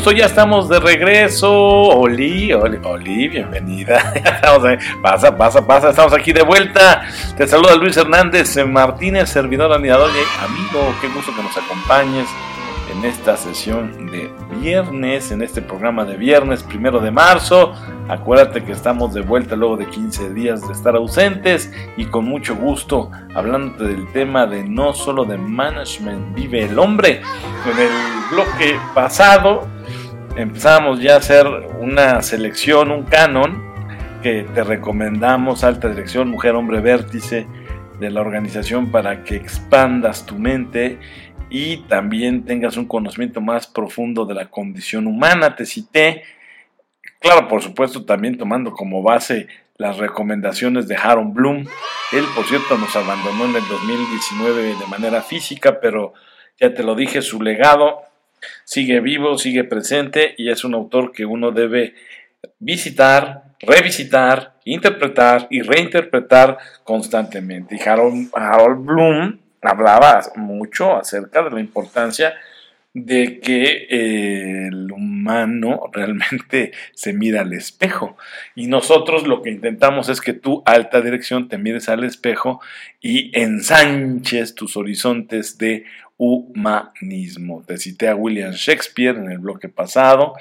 gusto, 0.00 0.12
ya 0.12 0.24
estamos 0.24 0.66
de 0.70 0.80
regreso. 0.80 1.52
Oli, 1.52 2.54
Oli, 2.54 3.28
bienvenida. 3.28 4.14
pasa, 5.02 5.36
pasa, 5.36 5.66
pasa, 5.66 5.90
estamos 5.90 6.14
aquí 6.14 6.32
de 6.32 6.42
vuelta. 6.42 7.02
Te 7.36 7.46
saluda 7.46 7.76
Luis 7.76 7.98
Hernández 7.98 8.56
Martínez, 8.66 9.28
servidor, 9.28 9.70
animador 9.74 10.10
y 10.10 10.42
amigo. 10.42 10.94
Qué 11.02 11.08
gusto 11.08 11.36
que 11.36 11.42
nos 11.42 11.54
acompañes 11.54 12.26
en 12.90 13.04
esta 13.04 13.36
sesión 13.36 14.10
de 14.10 14.30
viernes, 14.58 15.32
en 15.32 15.42
este 15.42 15.60
programa 15.60 16.06
de 16.06 16.16
viernes, 16.16 16.62
primero 16.62 17.00
de 17.00 17.10
marzo. 17.10 17.74
Acuérdate 18.08 18.64
que 18.64 18.72
estamos 18.72 19.12
de 19.12 19.20
vuelta 19.20 19.54
luego 19.54 19.76
de 19.76 19.86
15 19.86 20.32
días 20.32 20.66
de 20.66 20.72
estar 20.72 20.96
ausentes 20.96 21.70
y 21.98 22.06
con 22.06 22.24
mucho 22.24 22.56
gusto 22.56 23.10
hablando 23.34 23.84
del 23.84 24.10
tema 24.12 24.46
de 24.46 24.64
no 24.64 24.94
solo 24.94 25.26
de 25.26 25.36
management 25.36 26.34
vive 26.34 26.64
el 26.64 26.78
hombre. 26.78 27.20
En 27.70 27.78
el 27.78 27.90
bloque 28.30 28.78
pasado 28.94 29.68
empezamos 30.40 31.00
ya 31.00 31.14
a 31.14 31.18
hacer 31.18 31.46
una 31.80 32.22
selección, 32.22 32.90
un 32.90 33.04
canon 33.04 33.62
que 34.22 34.44
te 34.54 34.64
recomendamos, 34.64 35.64
alta 35.64 35.88
dirección, 35.88 36.28
mujer, 36.28 36.54
hombre, 36.54 36.80
vértice 36.80 37.46
de 37.98 38.10
la 38.10 38.20
organización 38.20 38.90
para 38.90 39.24
que 39.24 39.36
expandas 39.36 40.26
tu 40.26 40.38
mente 40.38 40.98
y 41.50 41.78
también 41.88 42.44
tengas 42.44 42.76
un 42.76 42.86
conocimiento 42.86 43.40
más 43.40 43.66
profundo 43.66 44.24
de 44.24 44.34
la 44.34 44.50
condición 44.50 45.06
humana. 45.06 45.56
Te 45.56 45.66
cité, 45.66 46.22
claro, 47.20 47.48
por 47.48 47.62
supuesto, 47.62 48.04
también 48.04 48.38
tomando 48.38 48.72
como 48.72 49.02
base 49.02 49.48
las 49.76 49.96
recomendaciones 49.96 50.86
de 50.86 50.96
Harold 50.96 51.32
Bloom. 51.32 51.66
Él, 52.12 52.24
por 52.34 52.44
cierto, 52.44 52.76
nos 52.78 52.94
abandonó 52.94 53.46
en 53.46 53.56
el 53.56 53.68
2019 53.68 54.62
de 54.62 54.86
manera 54.88 55.22
física, 55.22 55.80
pero 55.80 56.12
ya 56.60 56.74
te 56.74 56.82
lo 56.82 56.94
dije, 56.94 57.22
su 57.22 57.42
legado 57.42 58.09
sigue 58.64 59.00
vivo, 59.00 59.38
sigue 59.38 59.64
presente 59.64 60.34
y 60.36 60.50
es 60.50 60.64
un 60.64 60.74
autor 60.74 61.12
que 61.12 61.24
uno 61.24 61.50
debe 61.50 61.94
visitar, 62.58 63.44
revisitar, 63.60 64.54
interpretar 64.64 65.46
y 65.50 65.62
reinterpretar 65.62 66.58
constantemente. 66.84 67.76
Y 67.76 67.88
Harold, 67.88 68.30
Harold 68.34 68.84
Bloom 68.84 69.38
hablaba 69.62 70.20
mucho 70.36 70.96
acerca 70.96 71.42
de 71.42 71.50
la 71.50 71.60
importancia 71.60 72.34
de 72.92 73.38
que 73.38 73.86
eh, 73.88 74.68
el 74.68 74.90
humano 74.90 75.82
realmente 75.92 76.72
se 76.92 77.12
mira 77.12 77.42
al 77.42 77.52
espejo. 77.52 78.16
Y 78.54 78.66
nosotros 78.66 79.26
lo 79.26 79.42
que 79.42 79.50
intentamos 79.50 80.08
es 80.08 80.20
que 80.20 80.32
tú, 80.32 80.62
alta 80.66 81.00
dirección, 81.00 81.48
te 81.48 81.58
mires 81.58 81.88
al 81.88 82.04
espejo 82.04 82.60
y 83.00 83.30
ensanches 83.38 84.54
tus 84.54 84.76
horizontes 84.76 85.58
de 85.58 85.84
humanismo. 86.20 87.64
Te 87.66 87.78
cité 87.78 88.08
a 88.08 88.14
William 88.14 88.52
Shakespeare 88.52 89.16
en 89.16 89.32
el 89.32 89.38
bloque 89.38 89.70
pasado, 89.70 90.34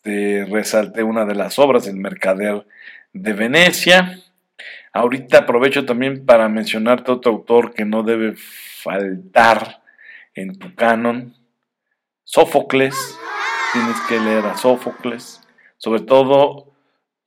te 0.00 0.46
resalté 0.46 1.02
una 1.02 1.26
de 1.26 1.34
las 1.34 1.58
obras 1.58 1.84
del 1.84 1.96
Mercader 1.96 2.66
de 3.12 3.32
Venecia, 3.34 4.22
Ahorita 4.92 5.38
aprovecho 5.38 5.84
también 5.84 6.26
para 6.26 6.48
mencionarte 6.48 7.12
otro 7.12 7.32
autor 7.32 7.74
que 7.74 7.84
no 7.84 8.02
debe 8.02 8.34
faltar 8.36 9.82
en 10.34 10.58
tu 10.58 10.74
canon. 10.74 11.34
Sófocles, 12.24 12.96
tienes 13.72 13.96
que 14.08 14.18
leer 14.18 14.44
a 14.46 14.56
Sófocles, 14.56 15.42
sobre 15.76 16.00
todo 16.00 16.72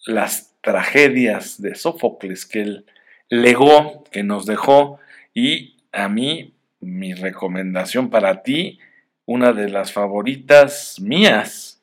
las 0.06 0.56
tragedias 0.62 1.62
de 1.62 1.76
Sófocles 1.76 2.46
que 2.46 2.62
él 2.62 2.86
legó, 3.30 4.04
que 4.12 4.24
nos 4.24 4.46
dejó, 4.46 5.00
y 5.34 5.78
a 5.94 6.10
mí, 6.10 6.54
mi 6.84 7.14
recomendación 7.14 8.10
para 8.10 8.44
ti, 8.44 8.80
una 9.26 9.54
de 9.54 9.70
las 9.70 9.92
favoritas 9.94 11.00
mías, 11.00 11.82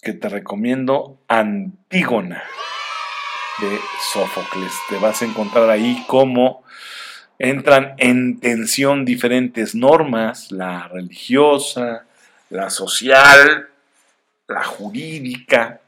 que 0.00 0.12
te 0.12 0.28
recomiendo, 0.28 1.18
Antígona 1.28 2.42
de 3.60 3.78
Sófocles. 4.12 4.72
Te 4.88 4.98
vas 4.98 5.22
a 5.22 5.26
encontrar 5.26 5.70
ahí 5.70 6.04
cómo 6.08 6.64
entran 7.38 7.94
en 7.98 8.40
tensión 8.40 9.04
diferentes 9.04 9.74
normas, 9.74 10.50
la 10.50 10.88
religiosa, 10.88 12.06
la 12.50 12.70
social, 12.70 13.68
la 14.48 14.64
jurídica. 14.64 15.80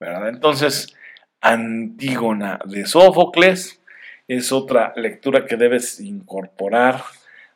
Entonces, 0.00 0.94
Antígona 1.40 2.58
de 2.64 2.86
Sófocles 2.86 3.80
es 4.26 4.52
otra 4.52 4.92
lectura 4.96 5.46
que 5.46 5.56
debes 5.56 6.00
incorporar 6.00 7.02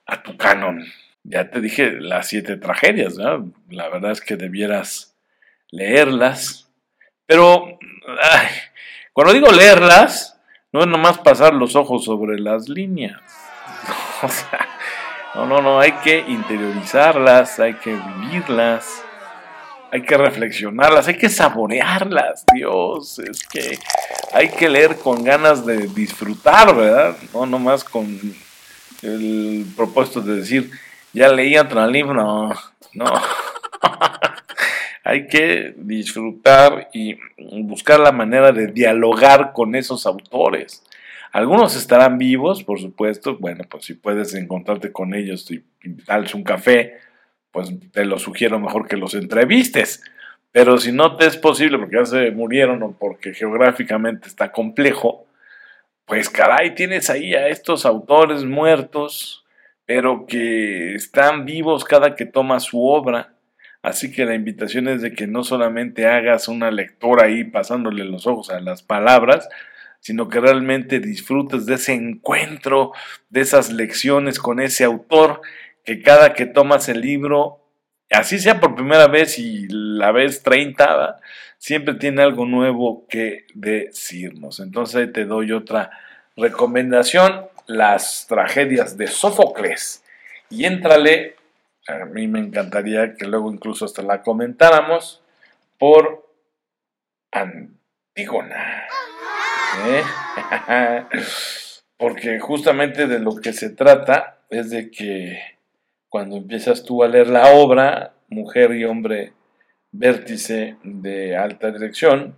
a 0.07 0.23
tu 0.23 0.37
canon. 0.37 0.85
Ya 1.25 1.51
te 1.51 1.61
dije 1.61 1.93
las 1.93 2.29
siete 2.29 2.57
tragedias, 2.57 3.17
¿verdad? 3.17 3.41
La 3.71 3.89
verdad 3.89 4.13
es 4.13 4.21
que 4.21 4.37
debieras 4.37 5.17
leerlas, 5.71 6.69
pero 7.27 7.79
ay, 8.23 8.49
cuando 9.13 9.33
digo 9.33 9.51
leerlas, 9.51 10.39
no 10.73 10.81
es 10.81 10.87
nomás 10.87 11.19
pasar 11.19 11.55
los 11.55 11.77
ojos 11.77 12.05
sobre 12.05 12.39
las 12.39 12.69
líneas. 12.69 13.21
O 14.25 14.29
sea, 14.29 14.69
no, 15.35 15.47
no, 15.47 15.61
no, 15.61 15.81
hay 15.81 15.91
que 15.95 16.21
interiorizarlas, 16.21 17.59
hay 17.59 17.75
que 17.75 17.93
vivirlas, 17.93 19.03
hay 19.91 20.03
que 20.03 20.17
reflexionarlas, 20.17 21.09
hay 21.09 21.17
que 21.17 21.29
saborearlas, 21.29 22.45
Dios, 22.55 23.19
es 23.19 23.45
que 23.49 23.77
hay 24.33 24.49
que 24.51 24.69
leer 24.69 24.97
con 24.99 25.25
ganas 25.25 25.67
de 25.67 25.89
disfrutar, 25.89 26.73
¿verdad? 26.77 27.17
No 27.35 27.47
nomás 27.47 27.83
con 27.83 28.17
el 29.03 29.67
propósito 29.77 30.23
de 30.23 30.37
decir, 30.37 30.71
ya 31.13 31.29
leí 31.29 31.57
otro 31.57 31.87
libro, 31.87 32.15
no, 32.15 32.53
no. 32.95 33.07
hay 35.05 35.27
que 35.27 35.75
disfrutar 35.77 36.89
y 36.93 37.19
buscar 37.65 38.01
la 38.01 38.13
manera 38.13 38.53
de 38.53 38.69
dialogar 38.69 39.53
con 39.53 39.75
esos 39.75 40.07
autores. 40.07 40.83
Algunos 41.33 41.77
estarán 41.77 42.19
vivos, 42.19 42.63
por 42.63 42.79
supuesto. 42.81 43.37
Bueno, 43.39 43.65
pues 43.69 43.87
si 43.87 43.95
puedes 43.95 44.35
encontrarte 44.35 44.93
con 44.93 45.15
ellos 45.15 45.51
y 45.51 45.65
invitarles 45.83 46.35
un 46.35 46.45
café, 46.45 46.99
pues 47.51 47.73
te 47.91 48.05
lo 48.05 48.19
sugiero 48.19 48.61
mejor 48.61 48.87
que 48.87 48.97
los 48.97 49.15
entrevistes. 49.15 50.03
Pero 50.53 50.77
si 50.79 50.93
no 50.93 51.17
te 51.17 51.27
es 51.27 51.39
posible 51.39 51.79
porque 51.79 51.97
ya 51.97 52.05
se 52.05 52.31
murieron 52.31 52.83
o 52.83 52.93
porque 52.93 53.33
geográficamente 53.33 54.29
está 54.29 54.53
complejo, 54.53 55.27
pues 56.07 56.29
caray, 56.29 56.75
tienes 56.75 57.11
ahí 57.11 57.35
a 57.35 57.49
estos 57.49 57.87
autores 57.87 58.45
muertos, 58.45 59.45
pero 59.87 60.27
que 60.27 60.95
están 60.95 61.45
vivos 61.45 61.85
cada 61.85 62.17
que 62.17 62.27
tomas 62.27 62.65
su 62.65 62.87
obra. 62.87 63.35
Así 63.83 64.13
que 64.13 64.25
la 64.25 64.35
invitación 64.35 64.89
es 64.89 65.03
de 65.03 65.13
que 65.13 65.27
no 65.27 65.43
solamente 65.43 66.07
hagas 66.07 66.49
una 66.49 66.71
lectura 66.71 67.25
ahí 67.25 67.45
pasándole 67.45 68.05
los 68.05 68.27
ojos 68.27 68.51
a 68.51 68.61
las 68.61 68.83
palabras, 68.83 69.49
sino 69.99 70.29
que 70.29 70.41
realmente 70.41 71.01
disfrutes 71.01 71.67
de 71.67 71.75
ese 71.75 71.95
encuentro, 71.95 72.93
de 73.31 73.41
esas 73.41 73.73
lecciones 73.73 74.39
con 74.39 74.61
ese 74.61 74.85
autor, 74.85 75.41
que 75.85 76.03
cada 76.03 76.35
que 76.35 76.47
tomas 76.47 76.89
el 76.89 77.01
libro, 77.01 77.65
así 78.11 78.39
sea 78.39 78.61
por 78.61 78.75
primera 78.75 79.09
vez 79.09 79.39
y 79.39 79.67
la 79.69 80.13
vez 80.13 80.43
30, 80.43 81.19
siempre 81.63 81.95
tiene 81.95 82.23
algo 82.23 82.45
nuevo 82.45 83.07
que 83.09 83.47
decirnos. 83.55 84.59
Entonces 84.59 85.13
te 85.13 85.27
doy 85.27 85.53
otra 85.53 85.93
recomendación, 86.37 87.47
las 87.69 88.27
tragedias 88.29 88.97
de 88.97 89.07
Sófocles. 89.07 90.03
Y 90.51 90.65
éntrale 90.65 91.37
a 91.87 92.05
mí 92.05 92.27
me 92.27 92.41
encantaría 92.41 93.15
que 93.15 93.27
luego 93.27 93.53
incluso 93.53 93.85
hasta 93.85 94.03
la 94.03 94.23
comentáramos 94.23 95.23
por 95.79 96.29
Antígona. 97.31 98.89
¿eh? 99.87 100.03
Porque 101.97 102.41
justamente 102.41 103.07
de 103.07 103.21
lo 103.21 103.37
que 103.37 103.53
se 103.53 103.71
trata 103.71 104.39
es 104.51 104.71
de 104.71 104.91
que 104.91 105.39
cuando 106.09 106.37
empiezas 106.37 106.83
tú 106.83 107.05
a 107.05 107.09
leer 107.09 107.29
la 107.29 107.53
obra, 107.53 108.15
Mujer 108.29 108.73
y 108.73 108.85
Hombre 108.85 109.33
Vértice 109.93 110.77
de 110.83 111.37
Alta 111.37 111.71
Dirección, 111.71 112.37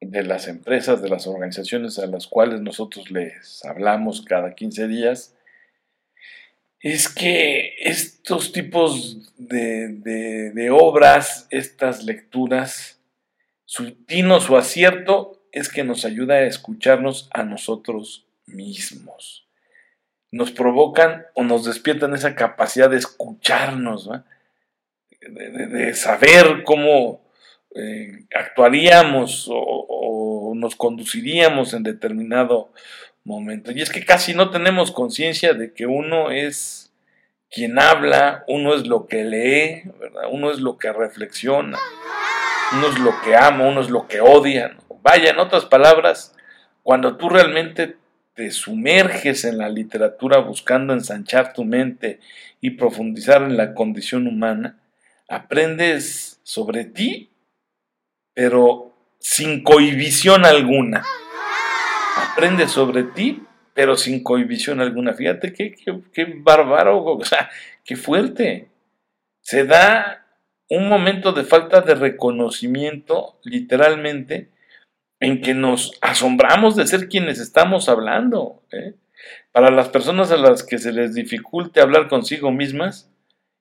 de 0.00 0.22
las 0.22 0.48
empresas, 0.48 1.02
de 1.02 1.08
las 1.08 1.26
organizaciones 1.26 1.98
a 1.98 2.06
las 2.06 2.26
cuales 2.26 2.60
nosotros 2.60 3.10
les 3.10 3.64
hablamos 3.64 4.22
cada 4.22 4.54
15 4.54 4.86
días, 4.86 5.34
es 6.80 7.08
que 7.08 7.74
estos 7.80 8.52
tipos 8.52 9.34
de, 9.36 10.70
obras, 10.72 11.46
estas 11.50 12.04
lecturas, 12.04 13.00
su 13.66 13.92
tino, 13.92 14.40
su 14.40 14.56
acierto 14.56 15.42
es 15.52 15.68
que 15.68 15.84
nos 15.84 16.04
ayuda 16.04 16.34
a 16.34 16.44
escucharnos 16.44 17.28
a 17.34 17.42
nosotros 17.42 18.24
mismos. 18.46 19.46
Nos 20.30 20.52
provocan 20.52 21.26
o 21.34 21.42
nos 21.42 21.64
despiertan 21.64 22.14
esa 22.14 22.34
capacidad 22.34 22.88
de 22.88 22.96
escucharnos, 22.96 24.08
de, 25.20 25.94
saber 25.94 26.62
cómo 26.64 27.22
eh, 27.74 28.24
actuaríamos 28.34 29.48
o 29.50 30.52
nos 30.54 30.76
conduciríamos 30.76 31.74
en 31.74 31.82
determinado 31.82 32.72
momento. 33.24 33.72
Y 33.72 33.82
es 33.82 33.90
que 33.90 34.04
casi 34.04 34.34
no 34.34 34.50
tenemos 34.50 34.92
conciencia 34.92 35.54
de 35.54 35.72
que 35.72 35.86
uno 35.86 36.30
es 36.30 36.92
quien 37.50 37.78
habla, 37.78 38.44
uno 38.46 38.74
es 38.74 38.86
lo 38.86 39.06
que 39.06 39.24
lee, 39.24 39.82
uno 40.30 40.50
es 40.50 40.60
lo 40.60 40.78
que 40.78 40.92
reflexiona, 40.92 41.78
uno 42.72 42.88
es 42.88 42.98
lo 42.98 43.20
que 43.22 43.34
ama, 43.34 43.66
uno 43.66 43.80
es 43.80 43.90
lo 43.90 44.06
que 44.06 44.20
odia. 44.20 44.76
Vaya, 45.02 45.30
en 45.30 45.38
otras 45.38 45.64
palabras, 45.64 46.34
cuando 46.82 47.16
tú 47.16 47.28
realmente 47.28 47.96
te 48.34 48.50
sumerges 48.52 49.44
en 49.44 49.58
la 49.58 49.68
literatura 49.68 50.38
buscando 50.38 50.92
ensanchar 50.92 51.52
tu 51.52 51.64
mente 51.64 52.20
y 52.60 52.70
profundizar 52.70 53.42
en 53.42 53.56
la 53.56 53.74
condición 53.74 54.26
humana, 54.28 54.79
aprendes 55.30 56.40
sobre 56.42 56.84
ti, 56.84 57.30
pero 58.34 58.92
sin 59.20 59.62
cohibición 59.62 60.44
alguna. 60.44 61.04
Aprendes 62.16 62.72
sobre 62.72 63.04
ti, 63.04 63.42
pero 63.72 63.96
sin 63.96 64.24
cohibición 64.24 64.80
alguna. 64.80 65.14
Fíjate 65.14 65.52
qué, 65.52 65.74
qué, 66.12 66.24
bárbaro, 66.36 67.04
o 67.04 67.24
sea, 67.24 67.48
qué 67.84 67.96
fuerte. 67.96 68.70
Se 69.40 69.64
da 69.64 70.26
un 70.68 70.88
momento 70.88 71.32
de 71.32 71.44
falta 71.44 71.80
de 71.80 71.94
reconocimiento, 71.94 73.38
literalmente, 73.44 74.50
en 75.20 75.42
que 75.42 75.54
nos 75.54 75.92
asombramos 76.00 76.74
de 76.74 76.88
ser 76.88 77.08
quienes 77.08 77.38
estamos 77.38 77.88
hablando. 77.88 78.64
¿eh? 78.72 78.94
Para 79.52 79.70
las 79.70 79.90
personas 79.90 80.32
a 80.32 80.36
las 80.36 80.64
que 80.64 80.78
se 80.78 80.92
les 80.92 81.14
dificulte 81.14 81.80
hablar 81.80 82.08
consigo 82.08 82.50
mismas, 82.50 83.09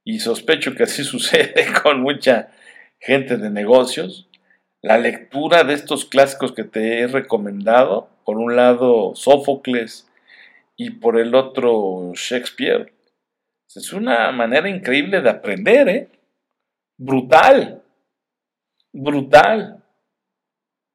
y 0.10 0.20
sospecho 0.20 0.74
que 0.74 0.84
así 0.84 1.04
sucede 1.16 1.68
con 1.84 2.02
mucha 2.02 2.50
gente 3.00 3.38
de 3.38 3.52
negocios, 3.52 4.28
la 4.82 4.98
lectura 4.98 5.64
de 5.64 5.76
estos 5.76 6.06
clásicos 6.06 6.52
que 6.52 6.64
te 6.64 7.02
he 7.02 7.08
recomendado, 7.08 8.10
por 8.26 8.38
un 8.38 8.56
lado 8.56 9.14
Sófocles 9.14 10.10
y 10.76 10.92
por 10.92 11.20
el 11.20 11.36
otro 11.36 12.12
Shakespeare, 12.16 12.92
es 13.76 13.94
una 13.94 14.32
manera 14.32 14.68
increíble 14.68 15.22
de 15.22 15.30
aprender, 15.30 15.90
¿eh? 15.90 16.08
Brutal, 16.98 17.84
brutal. 18.92 19.84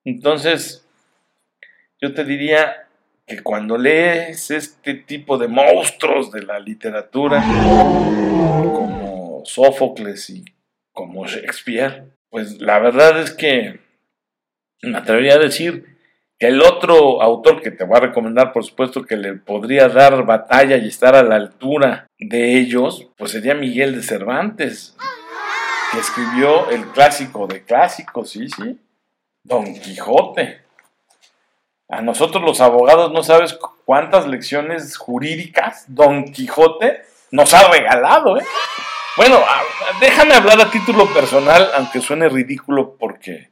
Entonces, 0.05 0.85
yo 2.01 2.13
te 2.13 2.25
diría 2.25 2.89
que 3.27 3.43
cuando 3.43 3.79
lees 3.79 4.51
este 4.51 4.95
tipo 4.95 5.39
de 5.39 5.47
monstruos 5.47 6.33
de 6.33 6.43
la 6.43 6.59
literatura, 6.59 7.43
como 8.75 9.04
Sófocles 9.45 10.31
y 10.31 10.45
como 10.93 11.27
Shakespeare, 11.27 12.05
pues 12.31 12.61
la 12.61 12.79
verdad 12.79 13.21
es 13.21 13.31
que 13.31 13.81
me 14.83 14.99
atrevería 14.99 15.35
a 15.35 15.39
decir 15.39 15.97
que 16.39 16.49
el 16.49 16.63
otro 16.63 17.23
autor 17.23 17.63
que 17.63 17.71
te 17.71 17.85
voy 17.85 17.97
a 17.97 18.01
recomendar, 18.01 18.53
por 18.53 18.65
supuesto, 18.65 19.05
que 19.05 19.17
le 19.17 19.35
podría 19.35 19.89
dar 19.89 20.25
batalla 20.25 20.77
y 20.77 20.89
estar 20.89 21.15
a 21.15 21.23
la 21.23 21.37
altura 21.37 22.07
de 22.19 22.59
ellos, 22.59 23.09
pues 23.17 23.33
sería 23.33 23.55
Miguel 23.55 23.95
de 23.95 24.03
Cervantes, 24.03 24.97
que 25.93 25.99
escribió 25.99 26.71
el 26.71 26.87
clásico 26.87 27.47
de 27.47 27.65
clásicos, 27.65 28.31
sí, 28.31 28.49
sí, 28.49 28.79
Don 29.45 29.75
Quijote. 29.75 30.63
A 31.89 32.01
nosotros 32.01 32.43
los 32.43 32.61
abogados 32.61 33.13
no 33.13 33.23
sabes 33.23 33.57
cuántas 33.85 34.27
lecciones 34.27 34.97
jurídicas 34.97 35.85
Don 35.89 36.25
Quijote 36.33 37.03
nos 37.31 37.53
ha 37.55 37.69
regalado, 37.69 38.39
¿eh? 38.39 38.45
Bueno, 39.17 39.41
déjame 40.01 40.35
hablar 40.35 40.61
a 40.61 40.71
título 40.73 41.07
personal, 41.15 41.71
aunque 41.77 42.01
suene 42.01 42.29
ridículo 42.29 42.97
porque 42.99 43.51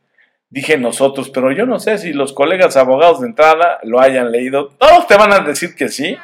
dije 0.50 0.76
nosotros, 0.76 1.30
pero 1.30 1.52
yo 1.52 1.66
no 1.66 1.78
sé 1.78 1.98
si 1.98 2.12
los 2.12 2.32
colegas 2.32 2.76
abogados 2.76 3.20
de 3.20 3.28
entrada 3.28 3.78
lo 3.84 4.00
hayan 4.00 4.32
leído. 4.32 4.70
Todos 4.78 5.06
te 5.06 5.16
van 5.16 5.32
a 5.32 5.38
decir 5.38 5.76
que 5.76 5.88
sí, 5.88 6.18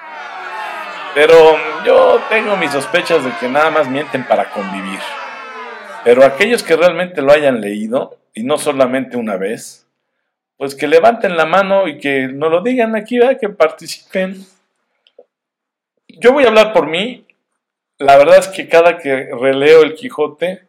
pero 1.15 1.57
yo 1.87 2.21
tengo 2.29 2.57
mis 2.57 2.73
sospechas 2.73 3.25
de 3.25 3.31
que 3.39 3.49
nada 3.49 3.71
más 3.71 3.89
mienten 3.89 4.27
para 4.27 4.51
convivir. 4.51 4.99
Pero 6.03 6.25
aquellos 6.25 6.65
que 6.65 6.75
realmente 6.75 7.23
lo 7.23 7.33
hayan 7.33 7.61
leído, 7.61 8.19
y 8.35 8.43
no 8.43 8.59
solamente 8.59 9.17
una 9.17 9.37
vez, 9.37 9.87
pues 10.57 10.75
que 10.75 10.89
levanten 10.89 11.37
la 11.37 11.47
mano 11.47 11.87
y 11.87 11.99
que 11.99 12.27
no 12.27 12.49
lo 12.49 12.61
digan 12.61 12.97
aquí, 12.97 13.21
que 13.41 13.49
participen. 13.51 14.45
Yo 16.09 16.33
voy 16.33 16.43
a 16.43 16.49
hablar 16.49 16.73
por 16.73 16.89
mí 16.89 17.25
la 17.99 18.17
verdad 18.17 18.39
es 18.39 18.49
que 18.49 18.69
cada 18.69 18.99
que 18.99 19.29
releo 19.33 19.83
el 19.83 19.95
Quijote, 19.95 20.69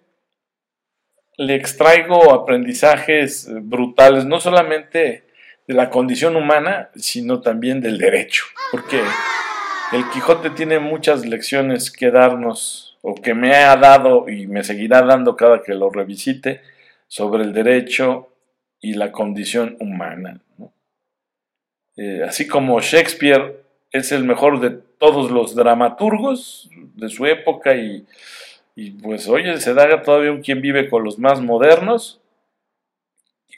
le 1.38 1.56
extraigo 1.56 2.34
aprendizajes 2.34 3.48
brutales, 3.62 4.26
no 4.26 4.40
solamente 4.42 5.24
de 5.68 5.74
la 5.74 5.90
condición 5.90 6.36
humana, 6.36 6.90
sino 6.96 7.42
también 7.42 7.80
del 7.80 7.98
derecho, 7.98 8.44
porque 8.72 9.02
el 9.94 10.10
Quijote 10.10 10.50
tiene 10.50 10.80
muchas 10.80 11.26
lecciones 11.26 11.92
que 11.92 12.12
darnos, 12.12 12.98
o 13.02 13.16
que 13.16 13.34
me 13.34 13.56
ha 13.56 13.76
dado 13.78 14.28
y 14.28 14.48
me 14.48 14.64
seguirá 14.64 15.02
dando 15.04 15.38
cada 15.38 15.62
que 15.62 15.74
lo 15.74 15.90
revisite, 15.90 16.62
sobre 17.08 17.44
el 17.44 17.54
derecho 17.54 18.34
y 18.82 18.96
la 18.96 19.12
condición 19.12 19.78
humana. 19.80 20.42
Eh, 21.96 22.24
así 22.28 22.48
como 22.48 22.82
Shakespeare 22.82 23.64
es 23.92 24.12
el 24.12 24.24
mejor 24.24 24.60
de 24.60 24.89
todos 25.00 25.32
los 25.32 25.56
dramaturgos 25.56 26.70
de 26.96 27.10
su 27.10 27.26
época 27.26 27.74
y, 27.74 28.06
pues 29.02 29.28
oye, 29.28 29.60
se 29.60 29.74
da 29.74 30.02
todavía 30.04 30.32
un 30.32 30.42
quien 30.42 30.62
vive 30.62 30.90
con 30.90 31.04
los 31.04 31.18
más 31.18 31.42
modernos. 31.42 32.22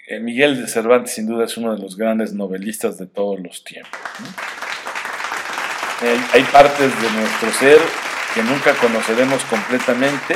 Eh, 0.07 0.19
Miguel 0.19 0.61
de 0.61 0.67
Cervantes 0.67 1.13
sin 1.13 1.27
duda 1.27 1.45
es 1.45 1.57
uno 1.57 1.75
de 1.75 1.81
los 1.81 1.97
grandes 1.97 2.33
novelistas 2.33 2.97
de 2.97 3.07
todos 3.07 3.39
los 3.39 3.63
tiempos. 3.63 3.99
hay 6.33 6.43
partes 6.43 7.01
de 7.01 7.11
nuestro 7.11 7.51
ser 7.51 7.79
que 8.33 8.43
nunca 8.43 8.73
conoceremos 8.75 9.43
completamente, 9.45 10.35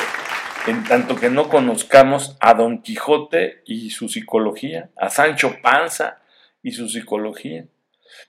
en 0.67 0.83
tanto 0.83 1.15
que 1.15 1.29
no 1.29 1.49
conozcamos 1.49 2.35
a 2.39 2.53
Don 2.55 2.81
Quijote 2.81 3.61
y 3.65 3.91
su 3.91 4.09
psicología, 4.09 4.89
a 4.97 5.09
Sancho 5.09 5.55
Panza 5.61 6.19
y 6.63 6.71
su 6.71 6.89
psicología. 6.89 7.65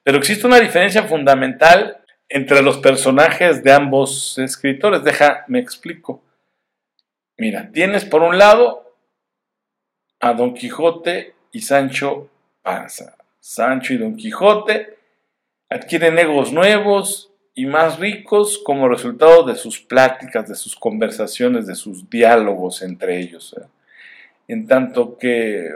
Pero 0.02 0.18
existe 0.18 0.46
una 0.46 0.60
diferencia 0.60 1.04
fundamental 1.04 2.02
entre 2.28 2.62
los 2.62 2.78
personajes 2.78 3.62
de 3.62 3.72
ambos 3.72 4.38
escritores. 4.38 5.04
Deja, 5.04 5.44
me 5.48 5.58
explico. 5.58 6.22
Mira, 7.36 7.70
tienes 7.72 8.04
por 8.04 8.22
un 8.22 8.38
lado 8.38 8.94
a 10.20 10.32
Don 10.32 10.54
Quijote 10.54 11.34
y 11.52 11.60
Sancho 11.60 12.30
Panza. 12.62 13.16
Sancho 13.40 13.94
y 13.94 13.98
Don 13.98 14.16
Quijote 14.16 14.96
adquieren 15.68 16.18
egos 16.18 16.52
nuevos 16.52 17.30
y 17.54 17.66
más 17.66 17.98
ricos 17.98 18.58
como 18.58 18.88
resultado 18.88 19.44
de 19.44 19.54
sus 19.54 19.80
pláticas, 19.80 20.48
de 20.48 20.54
sus 20.54 20.76
conversaciones, 20.76 21.66
de 21.66 21.74
sus 21.74 22.08
diálogos 22.08 22.82
entre 22.82 23.18
ellos. 23.18 23.54
¿eh? 23.58 23.64
En 24.48 24.66
tanto 24.66 25.16
que 25.16 25.70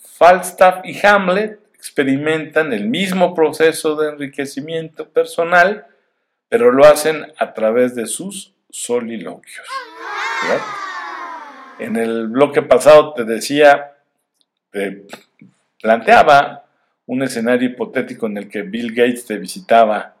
Falstaff 0.00 0.84
y 0.84 1.06
Hamlet 1.06 1.60
experimentan 1.74 2.72
el 2.72 2.88
mismo 2.88 3.34
proceso 3.34 3.96
de 3.96 4.10
enriquecimiento 4.10 5.08
personal, 5.08 5.86
pero 6.48 6.72
lo 6.72 6.84
hacen 6.84 7.26
a 7.38 7.54
través 7.54 7.94
de 7.94 8.06
sus 8.06 8.54
soliloquios. 8.70 9.66
En 11.78 11.96
el 11.96 12.28
bloque 12.28 12.62
pasado 12.62 13.14
te 13.14 13.24
decía, 13.24 13.94
te 14.70 15.06
planteaba 15.80 16.64
un 17.06 17.22
escenario 17.22 17.70
hipotético 17.70 18.26
en 18.26 18.38
el 18.38 18.48
que 18.48 18.62
Bill 18.62 18.94
Gates 18.94 19.26
te 19.26 19.38
visitaba 19.38 20.16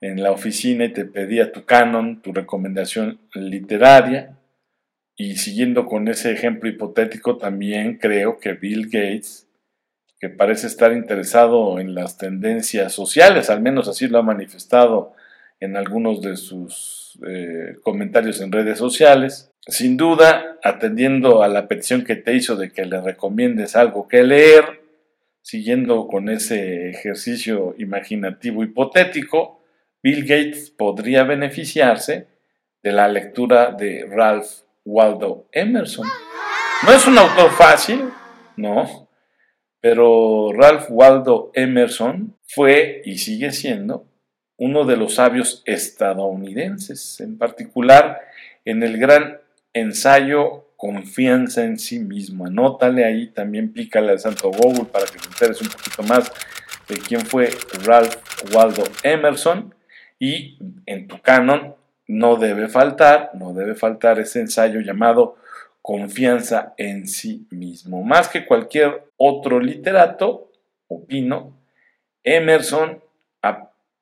en 0.00 0.22
la 0.22 0.32
oficina 0.32 0.84
y 0.84 0.92
te 0.92 1.04
pedía 1.04 1.52
tu 1.52 1.64
canon, 1.64 2.22
tu 2.22 2.32
recomendación 2.32 3.20
literaria. 3.34 4.36
Y 5.16 5.36
siguiendo 5.36 5.86
con 5.86 6.08
ese 6.08 6.32
ejemplo 6.32 6.68
hipotético, 6.68 7.36
también 7.36 7.98
creo 7.98 8.38
que 8.38 8.54
Bill 8.54 8.86
Gates 8.86 9.46
que 10.22 10.28
parece 10.28 10.68
estar 10.68 10.92
interesado 10.92 11.80
en 11.80 11.96
las 11.96 12.16
tendencias 12.16 12.92
sociales, 12.92 13.50
al 13.50 13.60
menos 13.60 13.88
así 13.88 14.06
lo 14.06 14.18
ha 14.20 14.22
manifestado 14.22 15.14
en 15.62 15.76
algunos 15.76 16.20
de 16.20 16.36
sus 16.36 17.18
eh, 17.26 17.76
comentarios 17.82 18.40
en 18.40 18.50
redes 18.50 18.78
sociales. 18.78 19.50
Sin 19.68 19.96
duda, 19.96 20.58
atendiendo 20.64 21.44
a 21.44 21.48
la 21.48 21.68
petición 21.68 22.04
que 22.04 22.16
te 22.16 22.34
hizo 22.34 22.56
de 22.56 22.72
que 22.72 22.84
le 22.84 23.00
recomiendes 23.00 23.76
algo 23.76 24.08
que 24.08 24.24
leer, 24.24 24.82
siguiendo 25.40 26.08
con 26.08 26.28
ese 26.28 26.90
ejercicio 26.90 27.76
imaginativo 27.78 28.64
hipotético, 28.64 29.60
Bill 30.02 30.22
Gates 30.22 30.70
podría 30.70 31.22
beneficiarse 31.22 32.26
de 32.82 32.92
la 32.92 33.06
lectura 33.06 33.70
de 33.70 34.04
Ralph 34.10 34.62
Waldo 34.84 35.46
Emerson. 35.52 36.08
No 36.84 36.92
es 36.92 37.06
un 37.06 37.16
autor 37.18 37.52
fácil, 37.52 38.00
no, 38.56 39.08
pero 39.80 40.50
Ralph 40.52 40.86
Waldo 40.90 41.52
Emerson 41.54 42.36
fue 42.42 43.00
y 43.04 43.18
sigue 43.18 43.52
siendo 43.52 44.11
uno 44.62 44.84
de 44.84 44.96
los 44.96 45.16
sabios 45.16 45.60
estadounidenses, 45.66 47.18
en 47.18 47.36
particular 47.36 48.20
en 48.64 48.84
el 48.84 48.96
gran 48.96 49.40
ensayo 49.72 50.66
Confianza 50.76 51.64
en 51.64 51.80
sí 51.80 51.98
mismo. 51.98 52.46
Anótale 52.46 53.04
ahí, 53.04 53.26
también 53.26 53.72
pícale 53.72 54.12
al 54.12 54.20
santo 54.20 54.52
Google 54.52 54.84
para 54.84 55.06
que 55.06 55.18
te 55.18 55.26
enteres 55.26 55.60
un 55.62 55.68
poquito 55.68 56.04
más 56.04 56.32
de 56.88 56.96
quién 56.96 57.26
fue 57.26 57.50
Ralph 57.84 58.16
Waldo 58.54 58.84
Emerson 59.02 59.74
y 60.20 60.58
en 60.86 61.08
tu 61.08 61.20
canon 61.20 61.74
no 62.06 62.36
debe 62.36 62.68
faltar, 62.68 63.30
no 63.34 63.54
debe 63.54 63.74
faltar 63.74 64.20
ese 64.20 64.40
ensayo 64.40 64.80
llamado 64.80 65.36
confianza 65.82 66.74
en 66.76 67.08
sí 67.08 67.46
mismo. 67.50 68.04
Más 68.04 68.28
que 68.28 68.46
cualquier 68.46 69.04
otro 69.16 69.58
literato, 69.58 70.52
opino, 70.86 71.52
Emerson 72.22 73.02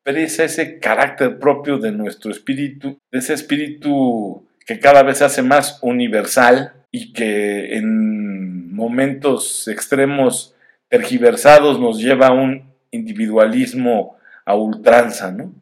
aprecia 0.03 0.45
ese 0.45 0.79
carácter 0.79 1.39
propio 1.39 1.79
de 1.79 1.93
nuestro 1.93 2.31
espíritu, 2.31 2.99
de 3.11 3.19
ese 3.19 3.35
espíritu 3.35 4.47
que 4.67 4.79
cada 4.79 5.03
vez 5.03 5.19
se 5.19 5.25
hace 5.25 5.43
más 5.43 5.79
universal 5.83 6.73
y 6.91 7.13
que 7.13 7.77
en 7.77 8.75
momentos 8.75 9.69
extremos 9.69 10.55
tergiversados 10.89 11.79
nos 11.79 12.01
lleva 12.01 12.29
a 12.29 12.33
un 12.33 12.71
individualismo 12.91 14.17
a 14.45 14.55
ultranza, 14.55 15.31
¿no? 15.31 15.53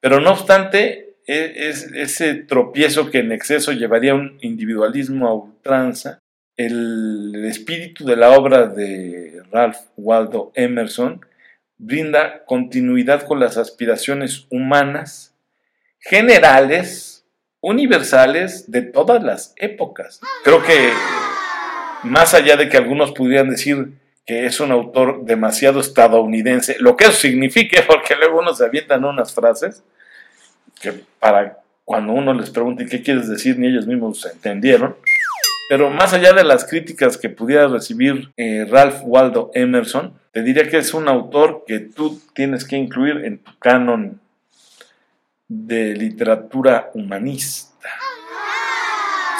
Pero 0.00 0.20
no 0.20 0.32
obstante, 0.32 1.14
e, 1.26 1.68
es, 1.68 1.84
ese 1.94 2.34
tropiezo 2.34 3.10
que 3.10 3.20
en 3.20 3.32
exceso 3.32 3.72
llevaría 3.72 4.12
a 4.12 4.16
un 4.16 4.38
individualismo 4.42 5.28
a 5.28 5.34
ultranza, 5.34 6.18
el 6.56 7.44
espíritu 7.46 8.04
de 8.04 8.16
la 8.16 8.32
obra 8.32 8.66
de 8.66 9.42
Ralph 9.50 9.78
Waldo 9.96 10.52
Emerson 10.54 11.24
brinda 11.82 12.44
continuidad 12.44 13.26
con 13.26 13.40
las 13.40 13.56
aspiraciones 13.56 14.46
humanas 14.50 15.34
generales, 15.98 17.24
universales 17.60 18.70
de 18.70 18.82
todas 18.82 19.22
las 19.22 19.52
épocas. 19.56 20.20
Creo 20.44 20.62
que 20.62 20.90
más 22.04 22.34
allá 22.34 22.56
de 22.56 22.68
que 22.68 22.76
algunos 22.76 23.10
pudieran 23.10 23.50
decir 23.50 23.94
que 24.24 24.46
es 24.46 24.60
un 24.60 24.70
autor 24.70 25.24
demasiado 25.24 25.80
estadounidense, 25.80 26.76
lo 26.78 26.96
que 26.96 27.04
eso 27.04 27.14
signifique, 27.14 27.82
porque 27.86 28.14
luego 28.14 28.38
uno 28.38 28.54
se 28.54 28.64
avientan 28.64 29.04
unas 29.04 29.34
frases 29.34 29.82
que 30.80 30.92
para 31.18 31.58
cuando 31.84 32.12
uno 32.12 32.32
les 32.32 32.50
pregunte 32.50 32.86
qué 32.86 33.02
quieres 33.02 33.28
decir, 33.28 33.58
ni 33.58 33.66
ellos 33.66 33.88
mismos 33.88 34.24
entendieron. 34.24 34.96
Pero 35.72 35.88
más 35.88 36.12
allá 36.12 36.34
de 36.34 36.44
las 36.44 36.66
críticas 36.66 37.16
que 37.16 37.30
pudiera 37.30 37.66
recibir 37.66 38.30
eh, 38.36 38.66
Ralph 38.68 39.00
Waldo 39.04 39.50
Emerson, 39.54 40.12
te 40.30 40.42
diría 40.42 40.68
que 40.68 40.76
es 40.76 40.92
un 40.92 41.08
autor 41.08 41.64
que 41.66 41.78
tú 41.78 42.20
tienes 42.34 42.66
que 42.66 42.76
incluir 42.76 43.24
en 43.24 43.38
tu 43.38 43.58
canon 43.58 44.20
de 45.48 45.94
literatura 45.96 46.90
humanista. 46.92 47.88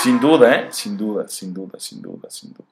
Sin 0.02 0.20
duda, 0.20 0.54
¿eh? 0.54 0.66
Sin 0.70 0.96
duda, 0.96 1.28
sin 1.28 1.52
duda, 1.52 1.78
sin 1.78 2.00
duda, 2.00 2.30
sin 2.30 2.54
duda 2.54 2.68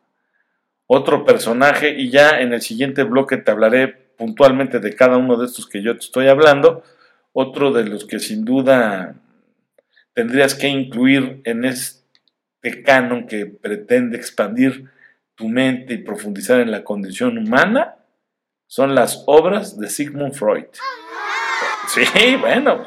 otro 0.87 1.27
personaje 1.27 1.91
y 1.91 2.09
ya 2.09 2.41
en 2.41 2.55
el 2.55 2.63
siguiente 2.63 3.05
bloque 3.05 3.37
te 3.37 3.51
hablaré 3.51 3.89
puntualmente 4.17 4.81
de 4.81 4.97
cada 4.97 5.19
uno 5.19 5.37
de 5.37 5.45
estos 5.45 5.67
que 5.69 5.83
yo 5.83 5.93
te 5.93 6.01
estoy 6.01 6.29
hablando. 6.29 6.83
Otro 7.35 7.73
de 7.73 7.85
los 7.85 8.07
que 8.07 8.21
sin 8.21 8.47
duda 8.47 9.17
tendrías 10.15 10.55
que 10.55 10.69
incluir 10.69 11.43
en 11.45 11.67
este 11.67 12.00
canon 12.85 13.27
que 13.27 13.47
pretende 13.47 14.17
expandir 14.17 14.91
tu 15.35 15.49
mente 15.49 15.95
y 15.95 15.99
profundizar 15.99 16.61
en 16.61 16.71
la 16.71 16.85
condición 16.85 17.39
humana 17.39 17.97
son 18.67 18.95
las 18.95 19.25
obras 19.27 19.79
de 19.79 19.89
Sigmund 19.89 20.35
Freud. 20.35 20.67
Sí, 21.89 22.37
bueno, 22.37 22.85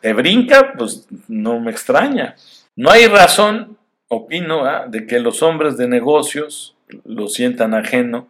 te 0.00 0.12
brinca, 0.12 0.74
pues 0.78 1.08
no 1.26 1.58
me 1.58 1.70
extraña. 1.70 2.36
No 2.76 2.90
hay 2.90 3.06
razón, 3.06 3.78
opino, 4.08 4.64
¿ah? 4.64 4.86
de 4.86 5.06
que 5.06 5.18
los 5.18 5.42
hombres 5.42 5.76
de 5.76 5.88
negocios 5.88 6.76
lo 7.04 7.28
sientan 7.28 7.74
ajeno 7.74 8.28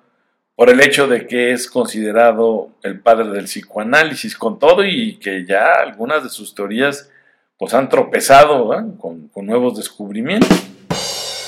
por 0.56 0.70
el 0.70 0.80
hecho 0.80 1.08
de 1.08 1.26
que 1.26 1.52
es 1.52 1.68
considerado 1.68 2.70
el 2.82 3.00
padre 3.00 3.28
del 3.30 3.44
psicoanálisis 3.44 4.36
con 4.36 4.58
todo 4.58 4.84
y 4.84 5.16
que 5.16 5.44
ya 5.44 5.74
algunas 5.74 6.22
de 6.22 6.30
sus 6.30 6.54
teorías 6.54 7.10
pues 7.58 7.74
han 7.74 7.88
tropezado 7.88 8.68
con, 8.98 9.30
nuevos 9.34 9.76
descubrimientos. 9.76 10.63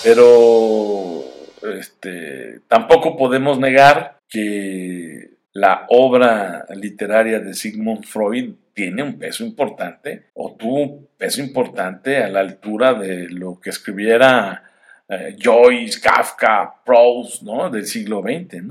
Pero 0.07 1.25
este, 1.65 2.61
tampoco 2.69 3.17
podemos 3.17 3.59
negar 3.59 4.21
que 4.29 5.31
la 5.53 5.85
obra 5.89 6.65
literaria 6.77 7.41
de 7.41 7.55
Sigmund 7.55 8.05
Freud 8.05 8.55
tiene 8.73 9.03
un 9.03 9.19
peso 9.19 9.45
importante 9.45 10.27
o 10.35 10.55
tuvo 10.55 10.81
un 10.81 11.09
peso 11.19 11.41
importante 11.41 12.19
a 12.19 12.29
la 12.29 12.39
altura 12.39 12.95
de 12.95 13.29
lo 13.31 13.59
que 13.61 13.71
escribiera 13.71 14.63
eh, 15.09 15.37
Joyce, 15.43 16.01
Kafka, 16.01 16.85
Proust, 16.85 17.43
¿no? 17.43 17.69
Del 17.69 17.87
siglo 17.87 18.23
XX. 18.23 18.63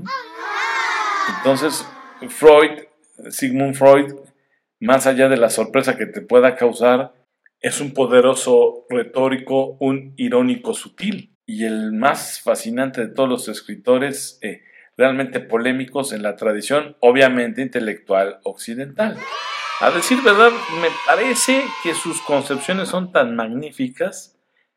Entonces, 1.36 1.84
Freud, 2.30 2.84
Sigmund 3.28 3.74
Freud, 3.74 4.14
más 4.80 5.06
allá 5.06 5.28
de 5.28 5.36
la 5.36 5.50
sorpresa 5.50 5.98
que 5.98 6.06
te 6.06 6.22
pueda 6.22 6.56
causar, 6.56 7.12
es 7.60 7.80
un 7.80 7.92
poderoso 7.92 8.84
retórico, 8.88 9.76
un 9.80 10.14
irónico 10.16 10.74
sutil 10.74 11.36
y 11.46 11.64
el 11.64 11.92
más 11.92 12.40
fascinante 12.40 13.00
de 13.06 13.14
todos 13.14 13.28
los 13.28 13.48
escritores 13.48 14.38
eh, 14.42 14.62
realmente 14.96 15.40
polémicos 15.40 16.12
en 16.12 16.22
la 16.22 16.36
tradición, 16.36 16.96
obviamente 17.00 17.62
intelectual 17.62 18.40
occidental. 18.44 19.16
A 19.80 19.90
decir 19.90 20.22
verdad, 20.22 20.50
me 20.80 20.88
parece 21.06 21.62
que 21.82 21.94
sus 21.94 22.20
concepciones 22.22 22.88
son 22.88 23.12
tan 23.12 23.36
magníficas 23.36 24.36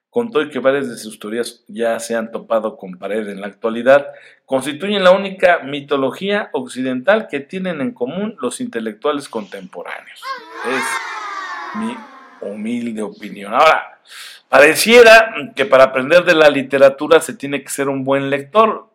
con 0.10 0.32
todo 0.32 0.44
y 0.44 0.50
que 0.50 0.60
varias 0.60 0.90
de 0.90 0.98
sus 0.98 1.20
teorías 1.20 1.64
ya 1.68 2.00
se 2.00 2.16
han 2.16 2.32
topado 2.32 2.78
con 2.78 2.98
pared 2.98 3.28
en 3.30 3.42
la 3.42 3.48
actualidad, 3.48 4.08
constituyen 4.46 5.04
la 5.04 5.12
única 5.12 5.60
mitología 5.60 6.50
occidental 6.54 7.28
que 7.30 7.40
tienen 7.40 7.80
en 7.80 7.94
común 7.94 8.36
los 8.42 8.60
intelectuales 8.60 9.30
contemporáneos. 9.30 10.22
Es 10.68 11.80
mi 11.80 11.96
humilde 12.42 13.02
opinión. 13.02 13.54
Ahora, 13.54 14.00
pareciera 14.48 15.34
que 15.56 15.66
para 15.66 15.86
aprender 15.86 16.24
de 16.24 16.36
la 16.36 16.50
literatura 16.50 17.20
se 17.20 17.34
tiene 17.34 17.64
que 17.64 17.70
ser 17.70 17.90
un 17.90 18.04
buen 18.04 18.30
lector. 18.30 18.90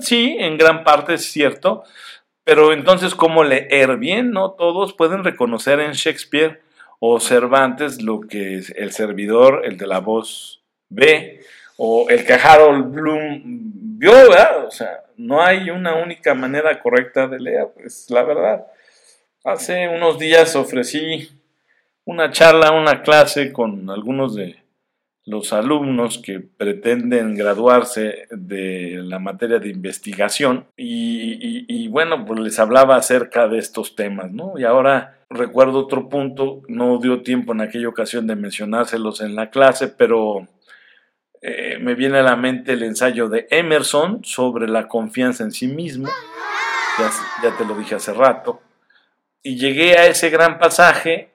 Sí, 0.00 0.36
en 0.38 0.58
gran 0.58 0.84
parte 0.84 1.14
es 1.14 1.24
cierto, 1.24 1.84
pero 2.44 2.72
entonces, 2.72 3.14
¿cómo 3.14 3.44
leer 3.44 3.96
bien? 3.96 4.32
No 4.32 4.52
todos 4.52 4.92
pueden 4.92 5.24
reconocer 5.24 5.80
en 5.80 5.92
Shakespeare 5.92 6.60
o 6.98 7.20
Cervantes 7.20 8.02
lo 8.02 8.20
que 8.20 8.62
el 8.76 8.92
servidor, 8.92 9.62
el 9.64 9.76
de 9.76 9.86
la 9.86 10.00
voz, 10.00 10.62
ve, 10.88 11.40
o 11.76 12.08
el 12.10 12.24
que 12.24 12.34
Harold 12.34 12.92
Bloom 12.92 13.42
vio, 13.98 14.12
¿verdad? 14.12 14.66
O 14.66 14.70
sea, 14.70 15.04
no 15.16 15.42
hay 15.42 15.70
una 15.70 15.94
única 15.94 16.34
manera 16.34 16.80
correcta 16.80 17.26
de 17.26 17.40
leer, 17.40 17.68
es 17.84 18.10
la 18.10 18.22
verdad. 18.22 18.66
Hace 19.44 19.88
unos 19.88 20.18
días 20.18 20.54
ofrecí 20.54 21.30
una 22.04 22.30
charla, 22.30 22.72
una 22.72 23.02
clase 23.02 23.52
con 23.52 23.90
algunos 23.90 24.34
de 24.34 24.62
los 25.24 25.52
alumnos 25.52 26.18
que 26.18 26.40
pretenden 26.40 27.36
graduarse 27.36 28.26
de 28.30 29.00
la 29.04 29.18
materia 29.18 29.58
de 29.58 29.68
investigación. 29.68 30.66
Y, 30.76 31.88
bueno, 31.88 32.24
pues 32.24 32.40
les 32.40 32.58
hablaba 32.58 32.96
acerca 32.96 33.46
de 33.46 33.58
estos 33.58 33.94
temas, 33.94 34.32
¿no? 34.32 34.54
Y 34.58 34.64
ahora 34.64 35.18
recuerdo 35.30 35.78
otro 35.78 36.08
punto, 36.08 36.62
no 36.68 36.98
dio 36.98 37.22
tiempo 37.22 37.52
en 37.52 37.60
aquella 37.60 37.88
ocasión 37.88 38.26
de 38.26 38.36
mencionárselos 38.36 39.20
en 39.20 39.34
la 39.34 39.50
clase, 39.50 39.88
pero 39.88 40.46
eh, 41.40 41.78
me 41.80 41.94
viene 41.94 42.18
a 42.18 42.22
la 42.22 42.36
mente 42.36 42.72
el 42.72 42.82
ensayo 42.82 43.28
de 43.28 43.46
Emerson 43.50 44.24
sobre 44.24 44.68
la 44.68 44.88
confianza 44.88 45.44
en 45.44 45.52
sí 45.52 45.68
mismo, 45.68 46.08
ya, 46.98 47.10
ya 47.42 47.56
te 47.56 47.64
lo 47.64 47.76
dije 47.76 47.94
hace 47.94 48.12
rato, 48.12 48.60
y 49.42 49.56
llegué 49.56 49.96
a 49.96 50.06
ese 50.06 50.28
gran 50.28 50.58
pasaje, 50.58 51.31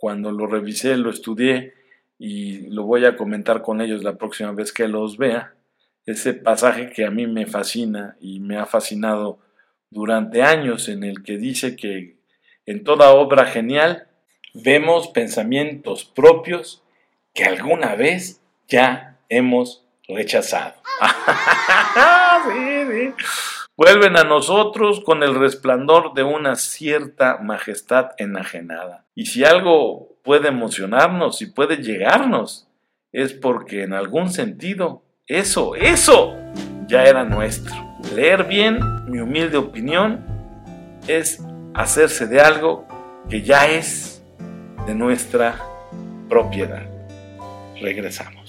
cuando 0.00 0.32
lo 0.32 0.46
revisé, 0.46 0.96
lo 0.96 1.10
estudié, 1.10 1.74
y 2.18 2.68
lo 2.70 2.84
voy 2.84 3.04
a 3.04 3.16
comentar 3.16 3.60
con 3.60 3.82
ellos 3.82 4.02
la 4.02 4.16
próxima 4.16 4.52
vez 4.52 4.72
que 4.72 4.88
los 4.88 5.18
vea, 5.18 5.54
ese 6.06 6.32
pasaje 6.32 6.90
que 6.90 7.04
a 7.04 7.10
mí 7.10 7.26
me 7.26 7.46
fascina 7.46 8.16
y 8.18 8.40
me 8.40 8.56
ha 8.56 8.64
fascinado 8.64 9.40
durante 9.90 10.42
años 10.42 10.88
en 10.88 11.04
el 11.04 11.22
que 11.22 11.36
dice 11.36 11.76
que 11.76 12.16
en 12.64 12.82
toda 12.82 13.10
obra 13.10 13.44
genial 13.44 14.08
vemos 14.54 15.08
pensamientos 15.08 16.06
propios 16.06 16.82
que 17.34 17.44
alguna 17.44 17.94
vez 17.94 18.40
ya 18.68 19.18
hemos 19.28 19.84
rechazado. 20.08 20.76
Vuelven 23.82 24.18
a 24.18 24.24
nosotros 24.24 25.00
con 25.00 25.22
el 25.22 25.34
resplandor 25.34 26.12
de 26.12 26.22
una 26.22 26.56
cierta 26.56 27.38
majestad 27.38 28.10
enajenada. 28.18 29.06
Y 29.14 29.24
si 29.24 29.42
algo 29.42 30.18
puede 30.22 30.48
emocionarnos 30.48 31.40
y 31.40 31.46
puede 31.46 31.78
llegarnos, 31.78 32.68
es 33.10 33.32
porque 33.32 33.84
en 33.84 33.94
algún 33.94 34.28
sentido 34.28 35.02
eso, 35.26 35.76
eso 35.76 36.36
ya 36.88 37.04
era 37.04 37.24
nuestro. 37.24 37.74
Leer 38.14 38.44
bien, 38.44 38.80
mi 39.06 39.18
humilde 39.18 39.56
opinión, 39.56 40.26
es 41.08 41.42
hacerse 41.72 42.26
de 42.26 42.38
algo 42.38 42.86
que 43.30 43.40
ya 43.40 43.66
es 43.66 44.22
de 44.86 44.94
nuestra 44.94 45.58
propiedad. 46.28 46.82
Regresamos. 47.80 48.39